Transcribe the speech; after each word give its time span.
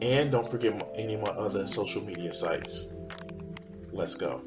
and 0.00 0.30
don't 0.30 0.48
forget 0.48 0.88
any 0.94 1.14
of 1.14 1.20
my 1.20 1.30
other 1.30 1.66
social 1.66 2.04
media 2.04 2.32
sites. 2.32 2.92
Let's 3.92 4.14
go. 4.14 4.40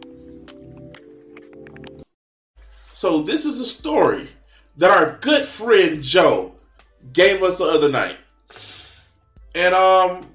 So, 2.97 3.21
this 3.21 3.45
is 3.45 3.59
a 3.59 3.63
story 3.63 4.27
that 4.77 4.89
our 4.89 5.19
good 5.21 5.45
friend 5.45 6.01
Joe 6.01 6.55
gave 7.13 7.43
us 7.43 7.59
the 7.59 7.65
other 7.65 7.89
night. 7.91 8.17
And, 9.53 9.75
um, 9.75 10.25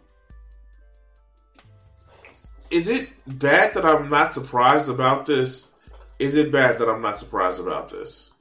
is 2.71 2.89
it 2.89 3.11
bad 3.41 3.75
that 3.75 3.85
I'm 3.85 4.09
not 4.09 4.33
surprised 4.33 4.89
about 4.89 5.27
this? 5.27 5.73
Is 6.21 6.37
it 6.37 6.53
bad 6.53 6.79
that 6.79 6.89
I'm 6.89 7.03
not 7.03 7.19
surprised 7.19 7.61
about 7.61 7.89
this? 7.89 8.35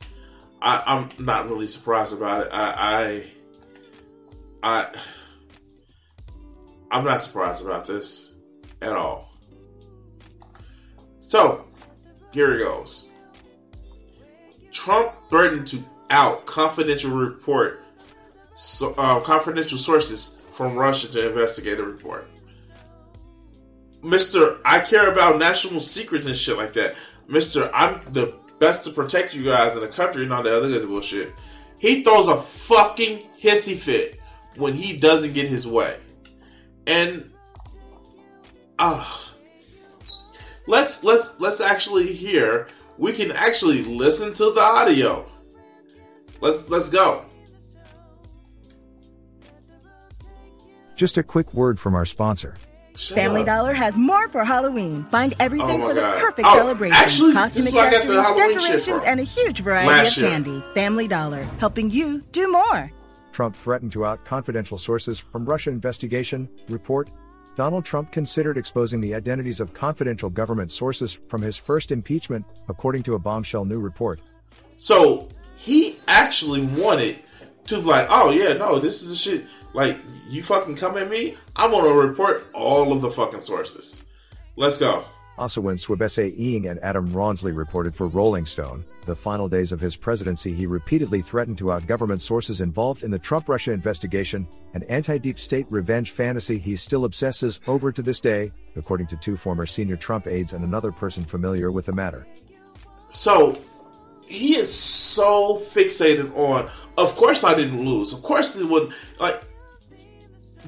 I, 0.62 0.84
I'm 0.86 1.10
not 1.18 1.50
really 1.50 1.66
surprised 1.66 2.16
about 2.16 2.46
it. 2.46 2.50
I, 2.54 3.24
I, 4.62 4.82
I, 4.84 5.00
I'm 6.92 7.06
not 7.06 7.22
surprised 7.22 7.66
about 7.66 7.88
this 7.88 8.36
at 8.84 8.94
all. 8.94 9.32
So, 11.22 11.66
here 12.32 12.54
it 12.56 12.60
goes. 12.60 13.11
Trump 14.72 15.14
threatened 15.30 15.68
to 15.68 15.80
out 16.10 16.46
confidential 16.46 17.12
report, 17.12 17.86
so, 18.54 18.94
uh, 18.98 19.20
confidential 19.22 19.78
sources 19.78 20.38
from 20.52 20.76
Russia 20.76 21.10
to 21.12 21.28
investigate 21.30 21.80
a 21.80 21.84
report. 21.84 22.28
Mr. 24.02 24.60
I 24.66 24.80
care 24.80 25.12
about 25.12 25.38
national 25.38 25.80
secrets 25.80 26.26
and 26.26 26.36
shit 26.36 26.58
like 26.58 26.74
that. 26.74 26.96
Mr. 27.30 27.70
I'm 27.74 28.02
the 28.12 28.34
best 28.60 28.84
to 28.84 28.92
protect 28.92 29.36
you 29.36 29.44
guys 29.44 29.76
in 29.76 29.82
the 29.82 29.88
country 29.88 30.24
and 30.24 30.34
all 30.34 30.44
that 30.44 30.54
other 30.54 30.88
bullshit. 30.88 31.34
He 31.78 32.04
throws 32.04 32.28
a 32.28 32.38
fucking 32.38 33.28
hissy 33.40 33.76
fit 33.76 34.20
when 34.56 34.74
he 34.74 34.98
doesn't 34.98 35.34
get 35.34 35.48
his 35.48 35.68
way. 35.68 35.98
And 36.88 37.32
uh 38.80 39.06
let's 40.68 41.04
let's 41.04 41.40
let's 41.40 41.62
actually 41.62 42.08
hear 42.08 42.68
we 42.98 43.12
can 43.12 43.32
actually 43.32 43.84
listen 43.84 44.34
to 44.34 44.52
the 44.52 44.62
audio. 44.62 45.26
Let's 46.40 46.70
let's 46.70 46.90
go. 46.90 47.26
Just 50.96 51.18
a 51.18 51.24
quick 51.24 51.54
word 51.54 51.80
from 51.80 51.96
our 51.96 52.06
sponsor. 52.06 52.56
Shut 52.96 53.18
Family 53.18 53.42
up. 53.42 53.48
Dollar 53.48 53.74
has 53.74 53.98
more 53.98 54.28
for 54.30 54.44
Halloween. 54.44 55.06
Find 55.06 55.34
everything 55.40 55.82
oh 55.82 55.88
for 55.88 55.94
the 55.94 56.02
perfect 56.02 56.48
oh, 56.52 56.56
celebration. 56.56 56.96
Actually, 56.96 57.34
Costume 57.34 57.78
accessories, 57.78 58.36
decorations, 58.36 59.04
and 59.06 59.20
a 59.20 59.24
huge 59.24 59.62
variety 59.62 59.88
Last 59.88 60.18
of 60.18 60.30
candy. 60.30 60.52
Year. 60.52 60.64
Family 60.74 61.08
Dollar, 61.08 61.44
helping 61.60 61.90
you 61.90 62.22
do 62.32 62.52
more. 62.52 62.92
Trump 63.32 63.56
threatened 63.56 63.94
to 63.94 64.06
out 64.06 64.26
confidential 64.26 64.78
sources 64.78 65.20
from 65.20 65.46
Russia 65.46 65.70
investigation 65.70 66.50
report. 66.68 67.10
Donald 67.56 67.84
Trump 67.84 68.12
considered 68.12 68.58
exposing 68.58 69.02
the 69.02 69.14
identities 69.14 69.60
of 69.60 69.74
confidential 69.74 70.30
government 70.30 70.72
sources 70.72 71.20
from 71.28 71.42
his 71.42 71.58
first 71.58 71.92
impeachment, 71.92 72.46
according 72.70 73.04
to 73.04 73.16
a 73.16 73.20
bombshell 73.20 73.66
new 73.66 73.80
report. 73.80 74.22
So 74.78 75.28
he 75.56 75.98
actually 76.08 76.62
wanted 76.82 77.18
to 77.68 77.80
like, 77.80 78.08
oh 78.10 78.32
yeah, 78.32 78.54
no, 78.54 78.80
this 78.80 79.02
is 79.04 79.10
the 79.10 79.16
shit. 79.16 79.46
Like, 79.74 79.98
you 80.30 80.44
fucking 80.44 80.76
come 80.76 80.98
at 80.98 81.10
me, 81.10 81.36
I'm 81.56 81.72
gonna 81.72 81.94
report 81.94 82.48
all 82.54 82.92
of 82.92 83.02
the 83.02 83.12
fucking 83.12 83.40
sources. 83.40 84.06
Let's 84.56 84.78
go. 84.78 85.06
Also, 85.38 85.62
when 85.62 85.76
Suebsaeng 85.76 86.70
and 86.70 86.80
Adam 86.84 87.12
Rawnsley 87.12 87.52
reported 87.52 87.96
for 87.96 88.08
Rolling 88.08 88.46
Stone, 88.46 88.86
the 89.06 89.16
final 89.16 89.48
days 89.48 89.72
of 89.72 89.80
his 89.80 89.96
presidency, 89.96 90.54
he 90.54 90.66
repeatedly 90.66 91.22
threatened 91.22 91.58
to 91.58 91.72
out 91.72 91.88
government 91.88 92.22
sources 92.22 92.62
involved 92.62 93.04
in 93.04 93.12
the 93.12 93.18
Trump 93.18 93.50
Russia 93.50 93.72
investigation, 93.72 94.48
an 94.74 94.84
anti 94.84 95.18
deep 95.18 95.40
state 95.40 95.66
revenge 95.70 96.12
fantasy 96.12 96.60
he 96.60 96.76
still 96.76 97.06
obsesses 97.06 97.62
over 97.68 97.92
to 97.92 98.02
this 98.02 98.20
day, 98.20 98.52
according 98.76 99.08
to 99.08 99.18
two 99.18 99.38
former 99.38 99.66
senior 99.66 99.96
Trump 99.96 100.28
aides 100.28 100.54
and 100.54 100.64
another 100.64 100.92
person 100.92 101.26
familiar 101.26 101.72
with 101.72 101.86
the 101.86 101.94
matter. 101.94 102.28
So, 103.12 103.58
he 104.28 104.56
is 104.56 104.74
so 104.74 105.58
fixated 105.58 106.36
on, 106.38 106.70
of 106.98 107.16
course 107.16 107.44
I 107.44 107.54
didn't 107.54 107.86
lose. 107.86 108.14
Of 108.14 108.22
course 108.22 108.58
it 108.58 108.68
would, 108.68 108.94
like, 109.20 109.42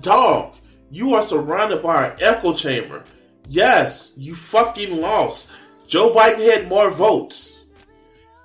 dog, 0.02 0.56
you 0.92 1.14
are 1.14 1.22
surrounded 1.22 1.82
by 1.82 2.08
an 2.08 2.18
echo 2.22 2.54
chamber. 2.54 3.04
Yes, 3.48 4.14
you 4.18 4.34
fucking 4.34 5.00
lost. 5.00 5.52
Joe 5.88 6.12
Biden 6.12 6.50
had 6.50 6.70
more 6.70 6.90
votes. 6.90 7.66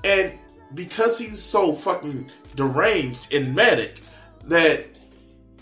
And 0.04 0.38
because 0.74 1.18
he's 1.18 1.42
so 1.42 1.72
fucking 1.72 2.30
deranged 2.56 3.32
and 3.32 3.54
manic, 3.54 4.00
that 4.44 4.86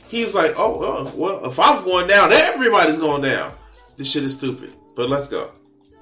he's 0.06 0.34
like, 0.34 0.52
oh, 0.56 1.12
well, 1.16 1.44
if 1.44 1.58
I'm 1.58 1.84
going 1.84 2.06
down, 2.06 2.32
everybody's 2.32 2.98
going 2.98 3.22
down. 3.22 3.52
This 3.96 4.10
shit 4.10 4.22
is 4.22 4.36
stupid. 4.36 4.72
But 4.94 5.08
let's 5.10 5.28
go. 5.28 5.50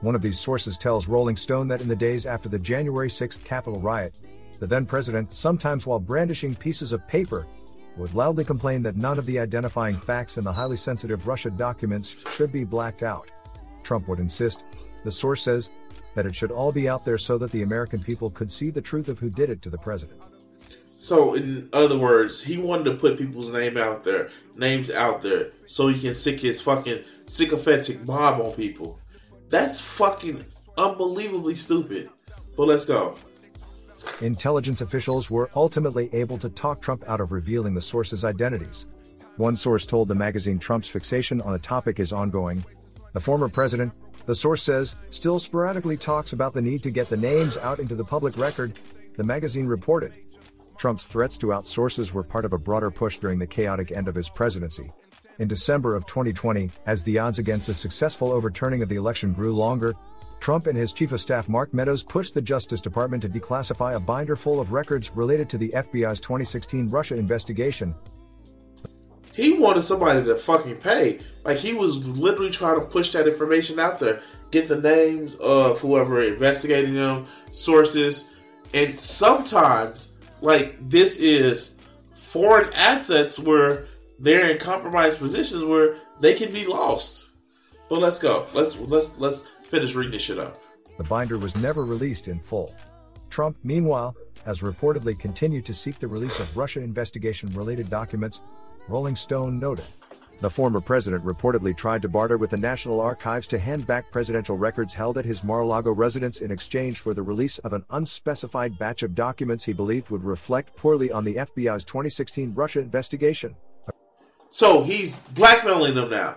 One 0.01 0.15
of 0.15 0.22
these 0.22 0.39
sources 0.39 0.77
tells 0.77 1.09
Rolling 1.09 1.37
Stone 1.37 1.69
that 1.69 1.81
in 1.81 1.89
the 1.89 1.97
days 1.97 2.27
after 2.27 2.49
the 2.49 2.59
January 2.59 3.09
6th 3.09 3.43
Capitol 3.45 3.81
riot, 3.81 4.15
the 4.59 4.66
then 4.66 4.87
president, 4.87 5.34
sometimes 5.34 5.87
while 5.87 5.99
brandishing 5.99 6.55
pieces 6.55 6.93
of 6.93 7.06
paper, 7.09 7.47
would 7.97 8.15
loudly 8.15 8.44
complain 8.44 8.82
that 8.82 8.97
none 8.97 9.19
of 9.19 9.27
the 9.27 9.38
identifying 9.38 9.97
facts 9.97 10.37
in 10.37 10.44
the 10.44 10.53
highly 10.53 10.77
sensitive 10.77 11.27
Russia 11.27 11.50
documents 11.50 12.28
should 12.34 12.53
be 12.53 12.65
blacked 12.65 13.03
out. 13.03 13.31
Trump 13.82 14.09
would 14.09 14.19
insist, 14.19 14.65
the 15.05 15.12
source 15.12 15.43
says, 15.43 15.71
that 16.15 16.27
it 16.27 16.34
should 16.34 16.50
all 16.50 16.72
be 16.72 16.88
out 16.88 17.04
there 17.04 17.19
so 17.19 17.37
that 17.38 17.50
the 17.50 17.62
American 17.62 18.00
people 18.00 18.31
could 18.31 18.50
see 18.50 18.71
the 18.71 18.81
truth 18.81 19.09
of 19.09 19.19
who 19.19 19.31
did 19.31 19.50
it 19.50 19.60
to 19.62 19.71
the 19.71 19.78
president. 19.78 20.22
So, 20.97 21.34
in 21.34 21.69
other 21.72 21.99
words, 21.99 22.43
he 22.43 22.56
wanted 22.56 22.84
to 22.84 22.94
put 22.94 23.19
people's 23.19 23.50
name 23.50 23.77
out 23.77 24.04
there, 24.04 24.31
names 24.56 24.91
out 24.91 25.21
there, 25.21 25.50
so 25.66 25.88
he 25.88 26.00
can 26.00 26.15
sick 26.15 26.41
his 26.41 26.62
fucking 26.62 27.04
sycophantic 27.27 28.06
mob 28.06 28.41
on 28.41 28.53
people. 28.53 28.99
That's 29.50 29.99
fucking 29.99 30.43
unbelievably 30.78 31.56
stupid. 31.56 32.10
But 32.56 32.69
let's 32.69 32.87
go. 32.87 33.16
Intelligence 34.20 34.81
officials 34.81 35.31
were 35.31 35.50
ultimately 35.54 36.09
able 36.12 36.38
to 36.38 36.48
talk 36.48 36.81
Trump 36.81 37.04
out 37.09 37.20
of 37.20 37.32
revealing 37.32 37.75
the 37.75 37.81
sources' 37.81 38.25
identities. 38.25 38.87
One 39.37 39.56
source 39.56 39.84
told 39.84 40.09
the 40.09 40.15
magazine 40.15 40.59
Trump's 40.59 40.88
fixation 40.88 41.41
on 41.41 41.53
the 41.53 41.59
topic 41.59 41.98
is 41.98 42.12
ongoing. 42.12 42.65
The 43.12 43.20
former 43.20 43.48
president, 43.48 43.92
the 44.26 44.34
source 44.34 44.62
says, 44.62 44.97
still 45.10 45.38
sporadically 45.38 45.97
talks 45.97 46.32
about 46.32 46.54
the 46.54 46.62
need 46.62 46.82
to 46.84 46.91
get 46.91 47.09
the 47.09 47.16
names 47.16 47.56
out 47.56 47.81
into 47.81 47.94
the 47.94 48.04
public 48.04 48.38
record, 48.38 48.78
the 49.16 49.25
magazine 49.25 49.66
reported. 49.66 50.12
Trump's 50.78 51.06
threats 51.06 51.36
to 51.38 51.53
out 51.53 51.66
sources 51.66 52.15
were 52.15 52.22
part 52.22 52.44
of 52.44 52.53
a 52.53 52.59
broader 52.59 52.91
push 52.91 53.19
during 53.19 53.38
the 53.38 53.47
chaotic 53.47 53.92
end 53.92 54.09
of 54.09 54.15
his 54.15 54.28
presidency. 54.28 54.92
In 55.38 55.48
December 55.48 55.97
of 55.97 56.06
2020, 56.06 56.71
as 56.86 57.03
the 57.03 57.19
odds 57.19 57.38
against 57.38 57.69
a 57.69 57.75
successful 57.75 58.32
overturning 58.32 58.82
of 58.82 58.88
the 58.88 58.97
election 58.97 59.32
grew 59.32 59.54
longer, 59.54 59.94
Trump 60.44 60.66
and 60.66 60.77
his 60.77 60.93
chief 60.93 61.10
of 61.12 61.22
staff 61.22 61.49
Mark 61.49 61.72
Meadows 61.72 62.05
pushed 62.05 62.34
the 62.34 62.43
Justice 62.43 62.82
Department 62.82 63.22
to 63.22 63.31
declassify 63.31 63.94
a 63.94 63.99
binder 63.99 64.37
full 64.37 64.60
of 64.60 64.72
records 64.72 65.10
related 65.16 65.49
to 65.49 65.56
the 65.56 65.71
FBI's 65.71 66.21
2016 66.21 66.91
Russia 66.91 67.16
investigation. 67.16 67.94
He 69.33 69.54
wanted 69.54 69.81
somebody 69.81 70.22
to 70.22 70.37
fucking 70.37 70.77
pay. 70.77 71.21
Like 71.47 71.56
he 71.56 71.72
was 71.72 72.06
literally 72.21 72.50
trying 72.50 72.78
to 72.78 72.84
push 72.84 73.09
that 73.12 73.27
information 73.27 73.78
out 73.78 73.99
there, 73.99 74.21
get 74.50 74.69
the 74.69 74.78
names 74.83 75.34
of 75.37 75.81
whoever 75.81 76.21
investigating 76.21 76.93
them, 76.93 77.25
sources, 77.50 78.34
and 78.75 79.00
sometimes 79.00 80.13
like 80.42 80.77
this 80.91 81.21
is 81.21 81.78
foreign 82.13 82.71
assets 82.74 83.39
where 83.39 83.86
they're 84.18 84.51
in 84.51 84.59
compromised 84.59 85.21
positions 85.21 85.65
where 85.65 85.97
they 86.21 86.34
can 86.34 86.53
be 86.53 86.66
lost. 86.66 87.30
But 87.89 88.01
let's 88.01 88.18
go. 88.18 88.47
Let's 88.53 88.78
let's 88.80 89.18
let's 89.18 89.51
finish 89.66 89.95
reading 89.95 90.13
this 90.13 90.22
shit 90.22 90.39
up. 90.39 90.59
The 90.97 91.05
binder 91.05 91.39
was 91.39 91.57
never 91.57 91.84
released 91.84 92.28
in 92.28 92.39
full. 92.41 92.75
Trump, 93.31 93.57
meanwhile, 93.65 94.15
has 94.45 94.61
reportedly 94.61 95.19
continued 95.19 95.65
to 95.65 95.75
seek 95.75 95.99
the 95.99 96.07
release 96.07 96.39
of 96.39 96.57
Russia 96.57 96.81
investigation 96.81 97.49
related 97.51 97.91
documents, 97.91 98.43
Rolling 98.89 99.16
Stone 99.16 99.59
noted. 99.59 99.87
The 100.41 100.51
former 100.51 100.81
president 100.81 101.25
reportedly 101.25 101.77
tried 101.77 102.03
to 102.03 102.09
barter 102.09 102.37
with 102.37 102.51
the 102.51 102.57
National 102.57 103.01
Archives 103.01 103.47
to 103.47 103.59
hand 103.59 103.87
back 103.87 104.13
presidential 104.13 104.59
records 104.59 104.93
held 104.93 105.16
at 105.16 105.25
his 105.25 105.43
Mar-a-Lago 105.43 105.93
residence 105.93 106.41
in 106.43 106.51
exchange 106.51 106.99
for 106.99 107.15
the 107.15 107.22
release 107.22 107.59
of 107.61 107.72
an 107.72 107.84
unspecified 107.91 108.78
batch 108.78 109.03
of 109.03 109.15
documents 109.15 109.65
he 109.65 109.72
believed 109.72 110.11
would 110.11 110.25
reflect 110.25 110.77
poorly 110.77 111.11
on 111.11 111.25
the 111.25 111.37
FBI's 111.37 111.84
2016 111.84 112.53
Russia 112.55 112.81
investigation. 112.81 113.57
So 114.51 114.83
he's 114.83 115.16
blackmailing 115.31 115.95
them 115.95 116.11
now. 116.11 116.37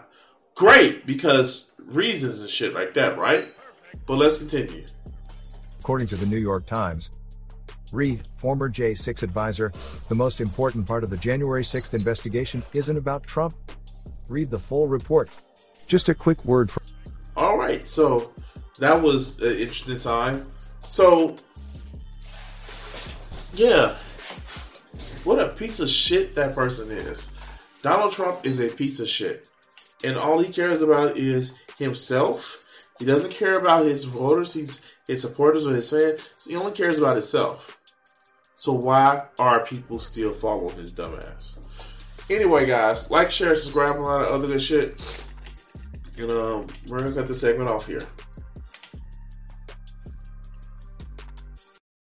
Great, 0.55 1.05
because 1.05 1.73
reasons 1.87 2.41
and 2.41 2.49
shit 2.49 2.73
like 2.73 2.93
that, 2.93 3.17
right? 3.17 3.45
But 4.05 4.17
let's 4.17 4.37
continue. 4.37 4.85
According 5.79 6.07
to 6.07 6.15
the 6.15 6.25
New 6.25 6.37
York 6.37 6.65
Times, 6.65 7.09
Read, 7.91 8.27
former 8.35 8.69
J6 8.69 9.23
advisor, 9.23 9.71
the 10.09 10.15
most 10.15 10.41
important 10.41 10.85
part 10.85 11.03
of 11.03 11.09
the 11.09 11.17
January 11.17 11.63
6th 11.63 11.93
investigation 11.93 12.61
isn't 12.73 12.97
about 12.97 13.23
Trump. 13.23 13.55
Read 14.27 14.51
the 14.51 14.59
full 14.59 14.87
report. 14.87 15.29
Just 15.87 16.09
a 16.09 16.13
quick 16.13 16.43
word 16.43 16.69
for. 16.69 16.81
All 17.37 17.57
right, 17.57 17.87
so 17.87 18.31
that 18.79 19.01
was 19.01 19.41
an 19.41 19.51
interesting 19.57 19.99
time. 19.99 20.45
So, 20.81 21.37
yeah, 23.53 23.95
what 25.23 25.39
a 25.39 25.49
piece 25.49 25.79
of 25.79 25.87
shit 25.87 26.35
that 26.35 26.55
person 26.55 26.91
is. 26.91 27.31
Donald 27.81 28.11
Trump 28.11 28.45
is 28.45 28.59
a 28.59 28.67
piece 28.67 28.99
of 28.99 29.07
shit. 29.07 29.47
And 30.07 30.15
all 30.15 30.39
he 30.39 30.49
cares 30.49 30.81
about 30.81 31.17
is 31.17 31.65
himself. 31.77 32.65
He 32.97 33.03
doesn't 33.03 33.29
care 33.29 33.59
about 33.59 33.85
his 33.85 34.05
voters, 34.05 34.53
his, 34.53 34.95
his 35.05 35.21
supporters, 35.21 35.67
or 35.67 35.75
his 35.75 35.89
fans. 35.89 36.47
He 36.47 36.55
only 36.55 36.71
cares 36.71 36.97
about 36.97 37.17
himself. 37.17 37.77
So 38.55 38.71
why 38.71 39.25
are 39.37 39.65
people 39.65 39.99
still 39.99 40.31
following 40.31 40.77
his 40.77 40.93
dumbass? 40.93 41.57
Anyway, 42.31 42.65
guys, 42.65 43.11
like, 43.11 43.29
share, 43.29 43.53
subscribe, 43.53 43.97
a 43.97 43.99
lot 43.99 44.21
of 44.21 44.29
other 44.29 44.47
good 44.47 44.61
shit. 44.61 45.25
And 46.17 46.31
um, 46.31 46.67
we're 46.87 46.99
gonna 46.99 47.13
cut 47.13 47.27
the 47.27 47.35
segment 47.35 47.69
off 47.69 47.85
here. 47.85 48.03